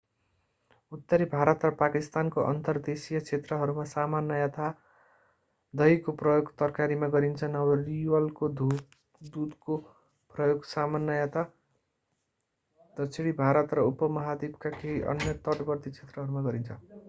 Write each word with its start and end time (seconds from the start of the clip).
उत्तरी 0.91 1.25
भारत 1.31 1.65
र 1.65 1.69
पाकिस्तानको 1.79 2.45
अन्तर्देशीय 2.45 3.19
क्षेत्रहरूमा 3.19 3.83
सामान्यतया 3.91 4.69
दहीको 5.73 6.15
प्रयोग 6.15 6.49
तरकारीमा 6.55 7.11
गरिन्छ 7.11 7.51
नरिवलको 7.51 8.49
दूधको 8.57 9.77
प्रयोग 10.33 10.67
सामान्यतया 10.67 11.45
दक्षिणी 12.97 13.31
भारत 13.37 13.73
र 13.73 13.87
उपमहाद्वीपका 13.87 14.75
केही 14.75 15.01
अन्य 15.09 15.39
तटवर्ती 15.43 15.91
क्षेत्रहरूमा 15.91 16.43
गरिन्छ 16.43 16.81